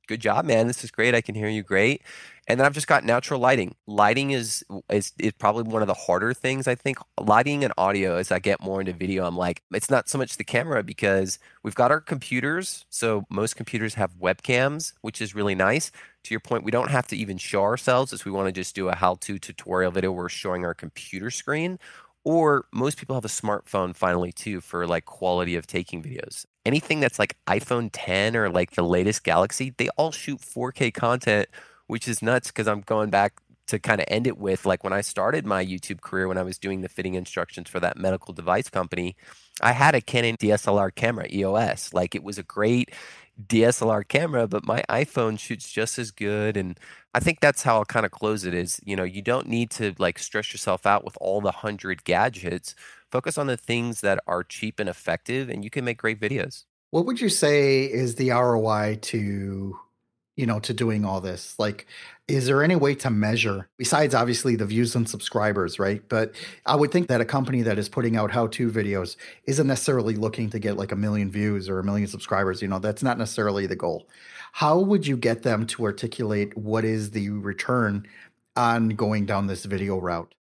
good 0.05 0.21
job, 0.21 0.45
man. 0.45 0.67
This 0.67 0.83
is 0.83 0.91
great. 0.91 1.15
I 1.15 1.21
can 1.21 1.35
hear 1.35 1.49
you 1.49 1.63
great. 1.63 2.01
And 2.47 2.59
then 2.59 2.65
I've 2.65 2.73
just 2.73 2.87
got 2.87 3.03
natural 3.03 3.39
lighting. 3.39 3.75
Lighting 3.87 4.31
is, 4.31 4.63
is 4.89 5.13
is 5.17 5.33
probably 5.33 5.63
one 5.63 5.81
of 5.81 5.87
the 5.87 5.95
harder 5.95 6.33
things 6.33 6.67
I 6.67 6.75
think. 6.75 6.97
Lighting 7.19 7.63
and 7.63 7.73
audio 7.77 8.17
as 8.17 8.31
I 8.31 8.39
get 8.39 8.61
more 8.61 8.79
into 8.79 8.93
video, 8.93 9.25
I'm 9.25 9.35
like, 9.35 9.63
it's 9.71 9.89
not 9.89 10.07
so 10.09 10.17
much 10.17 10.37
the 10.37 10.43
camera 10.43 10.83
because 10.83 11.39
we've 11.63 11.75
got 11.75 11.91
our 11.91 12.01
computers. 12.01 12.85
So 12.89 13.25
most 13.29 13.55
computers 13.55 13.95
have 13.95 14.11
webcams, 14.19 14.93
which 15.01 15.21
is 15.21 15.33
really 15.33 15.55
nice. 15.55 15.91
To 16.23 16.33
your 16.33 16.39
point, 16.39 16.63
we 16.63 16.71
don't 16.71 16.91
have 16.91 17.07
to 17.07 17.17
even 17.17 17.37
show 17.37 17.63
ourselves 17.63 18.13
as 18.13 18.25
we 18.25 18.31
want 18.31 18.47
to 18.47 18.51
just 18.51 18.75
do 18.75 18.89
a 18.89 18.95
how-to 18.95 19.39
tutorial 19.39 19.91
video. 19.91 20.11
We're 20.11 20.29
showing 20.29 20.65
our 20.65 20.73
computer 20.73 21.31
screen. 21.31 21.79
Or 22.25 22.65
most 22.73 22.97
people 22.97 23.15
have 23.15 23.23
a 23.23 23.29
smartphone 23.29 23.95
finally 23.95 24.33
too 24.33 24.59
for 24.59 24.85
like 24.85 25.05
quality 25.05 25.55
of 25.55 25.67
taking 25.67 26.03
videos. 26.03 26.45
Anything 26.65 26.99
that's 26.99 27.19
like 27.19 27.37
iPhone 27.47 27.89
10 27.93 28.35
or 28.35 28.49
like 28.49 28.71
the 28.71 28.83
latest 28.83 29.23
Galaxy, 29.23 29.73
they 29.77 29.87
all 29.95 30.11
shoot 30.11 30.41
4K 30.41 30.93
content 30.93 31.47
which 31.87 32.07
is 32.07 32.21
nuts 32.21 32.47
because 32.47 32.67
I'm 32.67 32.81
going 32.81 33.09
back 33.09 33.41
to 33.67 33.79
kind 33.79 33.99
of 33.99 34.05
end 34.09 34.27
it 34.27 34.37
with 34.37 34.65
like 34.65 34.83
when 34.83 34.93
I 34.93 35.01
started 35.01 35.45
my 35.45 35.65
YouTube 35.65 36.01
career, 36.01 36.27
when 36.27 36.37
I 36.37 36.43
was 36.43 36.57
doing 36.57 36.81
the 36.81 36.89
fitting 36.89 37.15
instructions 37.15 37.69
for 37.69 37.79
that 37.79 37.97
medical 37.97 38.33
device 38.33 38.69
company, 38.69 39.15
I 39.61 39.71
had 39.71 39.95
a 39.95 40.01
Canon 40.01 40.37
DSLR 40.37 40.93
camera, 40.93 41.27
EOS. 41.31 41.93
Like 41.93 42.15
it 42.15 42.23
was 42.23 42.37
a 42.37 42.43
great 42.43 42.91
DSLR 43.47 44.07
camera, 44.07 44.47
but 44.47 44.65
my 44.65 44.83
iPhone 44.89 45.39
shoots 45.39 45.71
just 45.71 45.99
as 45.99 46.11
good. 46.11 46.57
And 46.57 46.79
I 47.13 47.19
think 47.19 47.39
that's 47.39 47.63
how 47.63 47.77
I'll 47.77 47.85
kind 47.85 48.05
of 48.05 48.11
close 48.11 48.45
it 48.45 48.53
is, 48.53 48.79
you 48.83 48.95
know, 48.95 49.03
you 49.03 49.21
don't 49.21 49.47
need 49.47 49.71
to 49.71 49.93
like 49.97 50.19
stress 50.19 50.53
yourself 50.53 50.85
out 50.85 51.03
with 51.03 51.17
all 51.21 51.41
the 51.41 51.51
hundred 51.51 52.03
gadgets. 52.03 52.75
Focus 53.11 53.37
on 53.37 53.47
the 53.47 53.57
things 53.57 54.01
that 54.01 54.19
are 54.27 54.43
cheap 54.43 54.79
and 54.79 54.89
effective, 54.89 55.49
and 55.49 55.63
you 55.63 55.69
can 55.69 55.85
make 55.85 55.97
great 55.97 56.19
videos. 56.19 56.63
What 56.91 57.05
would 57.05 57.21
you 57.21 57.29
say 57.29 57.83
is 57.85 58.15
the 58.15 58.31
ROI 58.31 58.99
to 59.03 59.79
you 60.35 60.45
know, 60.45 60.59
to 60.59 60.73
doing 60.73 61.05
all 61.05 61.21
this? 61.21 61.57
Like, 61.57 61.87
is 62.27 62.47
there 62.47 62.63
any 62.63 62.75
way 62.75 62.95
to 62.95 63.09
measure, 63.09 63.69
besides 63.77 64.13
obviously 64.13 64.55
the 64.55 64.65
views 64.65 64.95
and 64.95 65.07
subscribers, 65.07 65.79
right? 65.79 66.01
But 66.09 66.35
I 66.65 66.75
would 66.75 66.91
think 66.91 67.07
that 67.07 67.21
a 67.21 67.25
company 67.25 67.61
that 67.61 67.77
is 67.79 67.87
putting 67.87 68.17
out 68.17 68.31
how 68.31 68.47
to 68.47 68.69
videos 68.71 69.15
isn't 69.45 69.67
necessarily 69.67 70.15
looking 70.15 70.49
to 70.49 70.59
get 70.59 70.77
like 70.77 70.91
a 70.91 70.95
million 70.95 71.31
views 71.31 71.69
or 71.69 71.79
a 71.79 71.83
million 71.83 72.07
subscribers. 72.07 72.61
You 72.61 72.67
know, 72.67 72.79
that's 72.79 73.03
not 73.03 73.17
necessarily 73.17 73.67
the 73.67 73.75
goal. 73.75 74.07
How 74.51 74.79
would 74.79 75.05
you 75.05 75.17
get 75.17 75.43
them 75.43 75.65
to 75.67 75.83
articulate 75.83 76.57
what 76.57 76.85
is 76.85 77.11
the 77.11 77.29
return 77.29 78.07
on 78.55 78.89
going 78.89 79.25
down 79.25 79.47
this 79.47 79.65
video 79.65 79.99
route? 79.99 80.33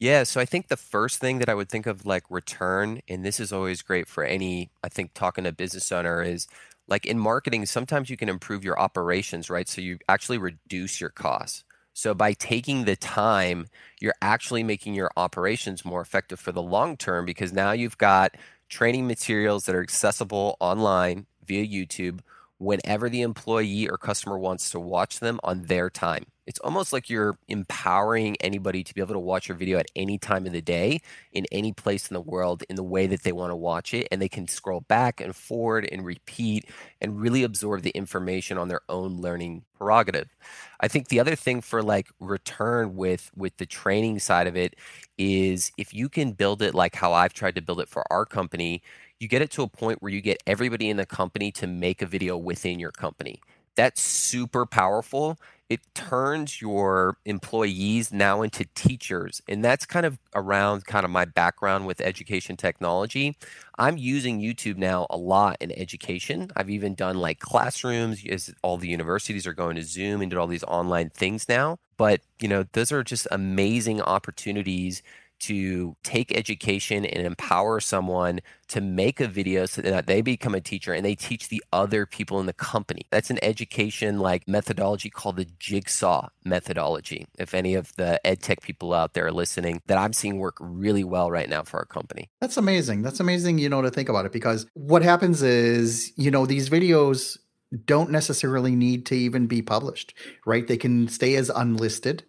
Yeah, 0.00 0.22
so 0.22 0.40
I 0.40 0.44
think 0.44 0.68
the 0.68 0.76
first 0.76 1.18
thing 1.18 1.38
that 1.38 1.48
I 1.48 1.54
would 1.54 1.68
think 1.68 1.86
of 1.86 2.06
like 2.06 2.22
return, 2.30 3.00
and 3.08 3.24
this 3.24 3.40
is 3.40 3.52
always 3.52 3.82
great 3.82 4.06
for 4.06 4.22
any, 4.22 4.70
I 4.82 4.88
think, 4.88 5.12
talking 5.12 5.44
to 5.44 5.52
business 5.52 5.90
owner 5.90 6.22
is 6.22 6.46
like 6.88 7.06
in 7.06 7.18
marketing, 7.18 7.66
sometimes 7.66 8.10
you 8.10 8.16
can 8.16 8.28
improve 8.28 8.64
your 8.64 8.78
operations, 8.80 9.50
right? 9.50 9.68
So 9.68 9.80
you 9.80 9.98
actually 10.08 10.38
reduce 10.38 11.00
your 11.00 11.10
costs. 11.10 11.64
So 11.92 12.14
by 12.14 12.32
taking 12.32 12.84
the 12.84 12.96
time, 12.96 13.66
you're 14.00 14.14
actually 14.22 14.62
making 14.62 14.94
your 14.94 15.10
operations 15.16 15.84
more 15.84 16.00
effective 16.00 16.40
for 16.40 16.52
the 16.52 16.62
long 16.62 16.96
term 16.96 17.24
because 17.24 17.52
now 17.52 17.72
you've 17.72 17.98
got 17.98 18.36
training 18.68 19.06
materials 19.06 19.64
that 19.64 19.74
are 19.74 19.82
accessible 19.82 20.56
online 20.60 21.26
via 21.44 21.66
YouTube 21.66 22.20
whenever 22.58 23.08
the 23.08 23.22
employee 23.22 23.88
or 23.88 23.96
customer 23.96 24.38
wants 24.38 24.70
to 24.70 24.80
watch 24.80 25.20
them 25.20 25.40
on 25.44 25.62
their 25.64 25.88
time. 25.90 26.26
It's 26.48 26.58
almost 26.60 26.94
like 26.94 27.10
you're 27.10 27.36
empowering 27.48 28.36
anybody 28.40 28.82
to 28.82 28.94
be 28.94 29.02
able 29.02 29.12
to 29.12 29.18
watch 29.18 29.48
your 29.48 29.56
video 29.56 29.78
at 29.78 29.90
any 29.94 30.16
time 30.16 30.46
of 30.46 30.52
the 30.52 30.62
day, 30.62 31.02
in 31.32 31.44
any 31.52 31.74
place 31.74 32.08
in 32.08 32.14
the 32.14 32.22
world, 32.22 32.64
in 32.70 32.76
the 32.76 32.82
way 32.82 33.06
that 33.06 33.22
they 33.22 33.32
want 33.32 33.50
to 33.50 33.56
watch 33.56 33.92
it. 33.92 34.08
And 34.10 34.20
they 34.20 34.30
can 34.30 34.48
scroll 34.48 34.80
back 34.80 35.20
and 35.20 35.36
forward 35.36 35.86
and 35.92 36.06
repeat 36.06 36.64
and 37.02 37.20
really 37.20 37.42
absorb 37.42 37.82
the 37.82 37.90
information 37.90 38.56
on 38.56 38.68
their 38.68 38.80
own 38.88 39.20
learning 39.20 39.64
prerogative. 39.76 40.34
I 40.80 40.88
think 40.88 41.08
the 41.08 41.20
other 41.20 41.36
thing 41.36 41.60
for 41.60 41.82
like 41.82 42.08
return 42.18 42.96
with 42.96 43.30
with 43.36 43.58
the 43.58 43.66
training 43.66 44.18
side 44.18 44.46
of 44.46 44.56
it 44.56 44.74
is 45.18 45.70
if 45.76 45.92
you 45.92 46.08
can 46.08 46.32
build 46.32 46.62
it 46.62 46.74
like 46.74 46.94
how 46.94 47.12
I've 47.12 47.34
tried 47.34 47.56
to 47.56 47.62
build 47.62 47.80
it 47.80 47.90
for 47.90 48.10
our 48.10 48.24
company, 48.24 48.82
you 49.20 49.28
get 49.28 49.42
it 49.42 49.50
to 49.52 49.62
a 49.62 49.68
point 49.68 50.02
where 50.02 50.12
you 50.12 50.20
get 50.20 50.42
everybody 50.46 50.88
in 50.88 50.96
the 50.96 51.06
company 51.06 51.50
to 51.52 51.66
make 51.66 52.02
a 52.02 52.06
video 52.06 52.36
within 52.36 52.78
your 52.78 52.92
company. 52.92 53.40
That's 53.74 54.00
super 54.00 54.66
powerful. 54.66 55.38
It 55.68 55.80
turns 55.94 56.60
your 56.60 57.18
employees 57.26 58.10
now 58.10 58.42
into 58.42 58.64
teachers 58.74 59.42
and 59.46 59.62
that's 59.62 59.86
kind 59.86 60.06
of 60.06 60.18
around 60.34 60.86
kind 60.86 61.04
of 61.04 61.10
my 61.10 61.26
background 61.26 61.86
with 61.86 62.00
education 62.00 62.56
technology. 62.56 63.36
I'm 63.78 63.96
using 63.96 64.40
youtube 64.40 64.78
now 64.78 65.06
a 65.10 65.16
lot 65.16 65.58
in 65.60 65.70
education. 65.72 66.50
I've 66.56 66.70
even 66.70 66.94
done 66.94 67.18
like 67.18 67.38
classrooms 67.38 68.24
as 68.26 68.52
all 68.62 68.78
the 68.78 68.88
universities 68.88 69.46
are 69.46 69.52
going 69.52 69.76
to 69.76 69.82
zoom 69.84 70.22
and 70.22 70.30
did 70.30 70.38
all 70.38 70.46
these 70.48 70.64
online 70.64 71.10
things 71.10 71.48
now. 71.48 71.76
But 71.96 72.22
you 72.40 72.48
know 72.48 72.64
those 72.72 72.90
are 72.90 73.04
just 73.04 73.28
amazing 73.30 74.00
opportunities 74.00 75.02
to 75.40 75.96
take 76.02 76.36
education 76.36 77.04
and 77.04 77.26
empower 77.26 77.80
someone 77.80 78.40
to 78.68 78.80
make 78.80 79.20
a 79.20 79.26
video 79.26 79.66
so 79.66 79.80
that 79.82 80.06
they 80.06 80.20
become 80.20 80.54
a 80.54 80.60
teacher 80.60 80.92
and 80.92 81.04
they 81.04 81.14
teach 81.14 81.48
the 81.48 81.62
other 81.72 82.04
people 82.06 82.38
in 82.40 82.46
the 82.46 82.52
company. 82.52 83.02
That's 83.10 83.30
an 83.30 83.38
education 83.42 84.18
like 84.18 84.46
methodology 84.46 85.10
called 85.10 85.36
the 85.36 85.46
jigsaw 85.58 86.28
methodology. 86.44 87.26
If 87.38 87.54
any 87.54 87.74
of 87.74 87.94
the 87.96 88.24
ed 88.26 88.42
tech 88.42 88.60
people 88.60 88.92
out 88.92 89.14
there 89.14 89.26
are 89.26 89.32
listening, 89.32 89.80
that 89.86 89.98
I'm 89.98 90.12
seeing 90.12 90.38
work 90.38 90.56
really 90.60 91.04
well 91.04 91.30
right 91.30 91.48
now 91.48 91.62
for 91.62 91.78
our 91.78 91.86
company. 91.86 92.28
That's 92.40 92.56
amazing. 92.56 93.02
That's 93.02 93.20
amazing, 93.20 93.58
you 93.58 93.68
know, 93.68 93.82
to 93.82 93.90
think 93.90 94.08
about 94.08 94.26
it 94.26 94.32
because 94.32 94.66
what 94.74 95.02
happens 95.02 95.42
is, 95.42 96.12
you 96.16 96.30
know, 96.30 96.46
these 96.46 96.68
videos 96.68 97.38
don't 97.84 98.10
necessarily 98.10 98.74
need 98.74 99.06
to 99.06 99.14
even 99.14 99.46
be 99.46 99.62
published, 99.62 100.14
right? 100.46 100.66
They 100.66 100.76
can 100.76 101.08
stay 101.08 101.36
as 101.36 101.50
unlisted 101.50 102.24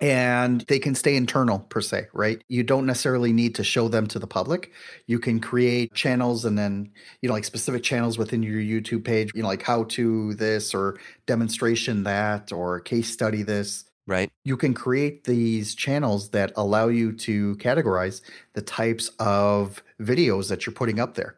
and 0.00 0.60
they 0.68 0.78
can 0.78 0.94
stay 0.94 1.16
internal 1.16 1.58
per 1.58 1.80
se, 1.80 2.06
right? 2.12 2.42
You 2.48 2.62
don't 2.62 2.86
necessarily 2.86 3.32
need 3.32 3.54
to 3.56 3.64
show 3.64 3.88
them 3.88 4.06
to 4.08 4.18
the 4.18 4.26
public. 4.26 4.72
You 5.06 5.18
can 5.18 5.40
create 5.40 5.92
channels 5.94 6.44
and 6.44 6.56
then, 6.56 6.92
you 7.20 7.28
know, 7.28 7.34
like 7.34 7.44
specific 7.44 7.82
channels 7.82 8.16
within 8.16 8.42
your 8.42 8.60
YouTube 8.60 9.04
page, 9.04 9.30
you 9.34 9.42
know, 9.42 9.48
like 9.48 9.62
how 9.62 9.84
to 9.84 10.34
this 10.34 10.72
or 10.72 10.98
demonstration 11.26 12.04
that 12.04 12.52
or 12.52 12.80
case 12.80 13.10
study 13.10 13.42
this. 13.42 13.84
Right. 14.06 14.30
You 14.44 14.56
can 14.56 14.72
create 14.72 15.24
these 15.24 15.74
channels 15.74 16.30
that 16.30 16.52
allow 16.56 16.88
you 16.88 17.12
to 17.12 17.56
categorize 17.56 18.22
the 18.54 18.62
types 18.62 19.10
of 19.18 19.82
videos 20.00 20.48
that 20.48 20.64
you're 20.64 20.74
putting 20.74 21.00
up 21.00 21.14
there, 21.14 21.36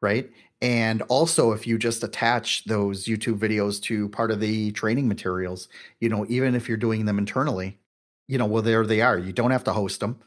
right? 0.00 0.28
And 0.60 1.02
also, 1.02 1.52
if 1.52 1.66
you 1.66 1.78
just 1.78 2.02
attach 2.02 2.64
those 2.64 3.04
YouTube 3.04 3.38
videos 3.38 3.80
to 3.82 4.08
part 4.08 4.32
of 4.32 4.40
the 4.40 4.72
training 4.72 5.06
materials, 5.06 5.68
you 6.00 6.08
know, 6.08 6.26
even 6.28 6.56
if 6.56 6.68
you're 6.68 6.76
doing 6.76 7.04
them 7.04 7.18
internally, 7.18 7.78
you 8.28 8.38
know, 8.38 8.46
well, 8.46 8.62
there 8.62 8.86
they 8.86 9.00
are. 9.00 9.18
You 9.18 9.32
don't 9.32 9.50
have 9.50 9.64
to 9.64 9.72
host 9.72 10.00
them. 10.00 10.20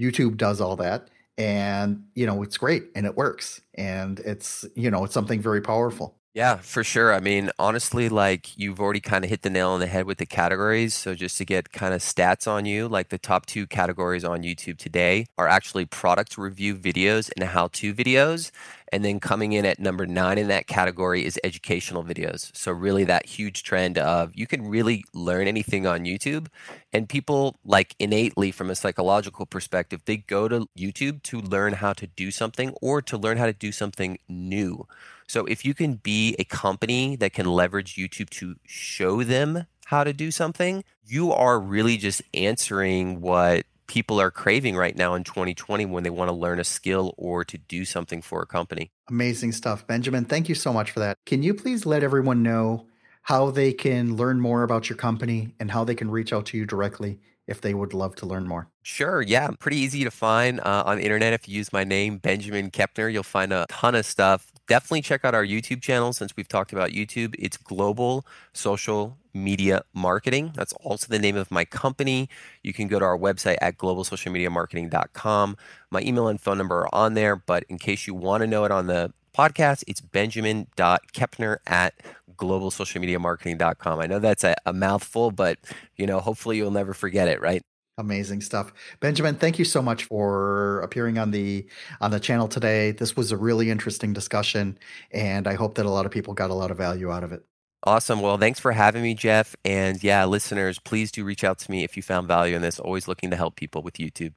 YouTube 0.00 0.36
does 0.36 0.60
all 0.60 0.76
that. 0.76 1.08
And, 1.38 2.04
you 2.14 2.26
know, 2.26 2.42
it's 2.42 2.58
great 2.58 2.84
and 2.94 3.06
it 3.06 3.16
works. 3.16 3.60
And 3.74 4.20
it's, 4.20 4.64
you 4.74 4.90
know, 4.90 5.04
it's 5.04 5.14
something 5.14 5.40
very 5.40 5.60
powerful. 5.62 6.16
Yeah, 6.34 6.56
for 6.56 6.82
sure. 6.82 7.12
I 7.12 7.20
mean, 7.20 7.50
honestly, 7.58 8.08
like 8.08 8.56
you've 8.58 8.80
already 8.80 9.00
kind 9.00 9.22
of 9.22 9.28
hit 9.28 9.42
the 9.42 9.50
nail 9.50 9.68
on 9.70 9.80
the 9.80 9.86
head 9.86 10.06
with 10.06 10.16
the 10.16 10.24
categories. 10.24 10.94
So, 10.94 11.14
just 11.14 11.36
to 11.38 11.44
get 11.44 11.72
kind 11.72 11.92
of 11.92 12.00
stats 12.00 12.46
on 12.50 12.64
you, 12.64 12.88
like 12.88 13.10
the 13.10 13.18
top 13.18 13.44
two 13.44 13.66
categories 13.66 14.24
on 14.24 14.42
YouTube 14.42 14.78
today 14.78 15.26
are 15.36 15.46
actually 15.46 15.84
product 15.84 16.38
review 16.38 16.74
videos 16.74 17.30
and 17.36 17.46
how 17.50 17.68
to 17.74 17.92
videos. 17.92 18.50
And 18.90 19.04
then 19.04 19.20
coming 19.20 19.52
in 19.52 19.66
at 19.66 19.78
number 19.78 20.06
nine 20.06 20.38
in 20.38 20.48
that 20.48 20.66
category 20.66 21.24
is 21.26 21.38
educational 21.44 22.02
videos. 22.02 22.50
So, 22.56 22.72
really, 22.72 23.04
that 23.04 23.26
huge 23.26 23.62
trend 23.62 23.98
of 23.98 24.32
you 24.34 24.46
can 24.46 24.66
really 24.66 25.04
learn 25.12 25.46
anything 25.46 25.86
on 25.86 26.04
YouTube. 26.06 26.46
And 26.94 27.10
people, 27.10 27.56
like 27.62 27.94
innately, 27.98 28.52
from 28.52 28.70
a 28.70 28.74
psychological 28.74 29.44
perspective, 29.44 30.00
they 30.06 30.16
go 30.16 30.48
to 30.48 30.66
YouTube 30.78 31.22
to 31.24 31.42
learn 31.42 31.74
how 31.74 31.92
to 31.92 32.06
do 32.06 32.30
something 32.30 32.70
or 32.80 33.02
to 33.02 33.18
learn 33.18 33.36
how 33.36 33.44
to 33.46 33.52
do 33.52 33.70
something 33.70 34.18
new. 34.30 34.86
So 35.32 35.46
if 35.46 35.64
you 35.64 35.72
can 35.72 35.94
be 35.94 36.36
a 36.38 36.44
company 36.44 37.16
that 37.16 37.32
can 37.32 37.46
leverage 37.46 37.96
YouTube 37.96 38.28
to 38.32 38.56
show 38.66 39.22
them 39.22 39.66
how 39.86 40.04
to 40.04 40.12
do 40.12 40.30
something, 40.30 40.84
you 41.06 41.32
are 41.32 41.58
really 41.58 41.96
just 41.96 42.20
answering 42.34 43.22
what 43.22 43.64
people 43.86 44.20
are 44.20 44.30
craving 44.30 44.76
right 44.76 44.94
now 44.94 45.14
in 45.14 45.24
2020 45.24 45.86
when 45.86 46.02
they 46.02 46.10
want 46.10 46.28
to 46.28 46.34
learn 46.34 46.60
a 46.60 46.64
skill 46.64 47.14
or 47.16 47.46
to 47.46 47.56
do 47.56 47.86
something 47.86 48.20
for 48.20 48.42
a 48.42 48.46
company. 48.46 48.90
Amazing 49.08 49.52
stuff. 49.52 49.86
Benjamin, 49.86 50.26
thank 50.26 50.50
you 50.50 50.54
so 50.54 50.70
much 50.70 50.90
for 50.90 51.00
that. 51.00 51.16
Can 51.24 51.42
you 51.42 51.54
please 51.54 51.86
let 51.86 52.02
everyone 52.02 52.42
know 52.42 52.86
how 53.22 53.50
they 53.50 53.72
can 53.72 54.16
learn 54.16 54.38
more 54.38 54.62
about 54.64 54.90
your 54.90 54.98
company 54.98 55.54
and 55.58 55.70
how 55.70 55.82
they 55.82 55.94
can 55.94 56.10
reach 56.10 56.34
out 56.34 56.44
to 56.44 56.58
you 56.58 56.66
directly 56.66 57.18
if 57.46 57.60
they 57.60 57.74
would 57.74 57.92
love 57.92 58.14
to 58.16 58.26
learn 58.26 58.46
more. 58.46 58.68
Sure. 58.82 59.20
Yeah. 59.20 59.50
Pretty 59.58 59.78
easy 59.78 60.04
to 60.04 60.10
find 60.10 60.60
uh, 60.60 60.84
on 60.86 60.98
the 60.98 61.04
internet. 61.04 61.32
If 61.32 61.48
you 61.48 61.56
use 61.56 61.72
my 61.72 61.84
name, 61.84 62.18
Benjamin 62.18 62.70
Kepner, 62.70 63.12
you'll 63.12 63.22
find 63.22 63.52
a 63.52 63.66
ton 63.68 63.94
of 63.94 64.06
stuff. 64.06 64.51
Definitely 64.68 65.02
check 65.02 65.24
out 65.24 65.34
our 65.34 65.44
YouTube 65.44 65.82
channel 65.82 66.12
since 66.12 66.36
we've 66.36 66.48
talked 66.48 66.72
about 66.72 66.90
YouTube. 66.90 67.34
It's 67.38 67.56
Global 67.56 68.24
Social 68.52 69.18
Media 69.34 69.82
Marketing. 69.92 70.52
That's 70.54 70.72
also 70.74 71.06
the 71.08 71.18
name 71.18 71.36
of 71.36 71.50
my 71.50 71.64
company. 71.64 72.28
You 72.62 72.72
can 72.72 72.86
go 72.86 72.98
to 72.98 73.04
our 73.04 73.18
website 73.18 73.56
at 73.60 73.76
globalsocialmediamarketing.com. 73.76 75.56
My 75.90 76.00
email 76.02 76.28
and 76.28 76.40
phone 76.40 76.58
number 76.58 76.80
are 76.80 76.94
on 76.94 77.14
there, 77.14 77.34
but 77.34 77.64
in 77.68 77.78
case 77.78 78.06
you 78.06 78.14
want 78.14 78.42
to 78.42 78.46
know 78.46 78.64
it 78.64 78.70
on 78.70 78.86
the 78.86 79.12
podcast, 79.36 79.82
it's 79.86 80.00
benjamin.kepner 80.00 81.56
at 81.66 81.94
globalsocialmediamarketing.com. 82.36 84.00
I 84.00 84.06
know 84.06 84.18
that's 84.18 84.44
a, 84.44 84.54
a 84.64 84.72
mouthful, 84.72 85.30
but 85.30 85.58
you 85.96 86.06
know, 86.06 86.20
hopefully 86.20 86.56
you'll 86.56 86.70
never 86.70 86.94
forget 86.94 87.28
it, 87.28 87.40
right? 87.40 87.62
Amazing 87.98 88.40
stuff. 88.40 88.72
Benjamin, 89.00 89.34
thank 89.34 89.58
you 89.58 89.66
so 89.66 89.82
much 89.82 90.04
for 90.04 90.80
appearing 90.80 91.18
on 91.18 91.30
the 91.30 91.66
on 92.00 92.10
the 92.10 92.18
channel 92.18 92.48
today. 92.48 92.92
This 92.92 93.16
was 93.16 93.32
a 93.32 93.36
really 93.36 93.70
interesting 93.70 94.14
discussion 94.14 94.78
and 95.10 95.46
I 95.46 95.54
hope 95.54 95.74
that 95.74 95.84
a 95.84 95.90
lot 95.90 96.06
of 96.06 96.12
people 96.12 96.32
got 96.32 96.50
a 96.50 96.54
lot 96.54 96.70
of 96.70 96.78
value 96.78 97.10
out 97.10 97.22
of 97.22 97.32
it. 97.32 97.44
Awesome. 97.84 98.20
Well, 98.20 98.38
thanks 98.38 98.60
for 98.60 98.72
having 98.72 99.02
me, 99.02 99.14
Jeff. 99.14 99.56
And 99.64 100.02
yeah, 100.02 100.24
listeners, 100.24 100.78
please 100.78 101.10
do 101.10 101.24
reach 101.24 101.44
out 101.44 101.58
to 101.60 101.70
me 101.70 101.84
if 101.84 101.96
you 101.96 102.02
found 102.02 102.28
value 102.28 102.56
in 102.56 102.62
this. 102.62 102.78
Always 102.78 103.08
looking 103.08 103.30
to 103.30 103.36
help 103.36 103.56
people 103.56 103.82
with 103.82 103.94
YouTube. 103.94 104.32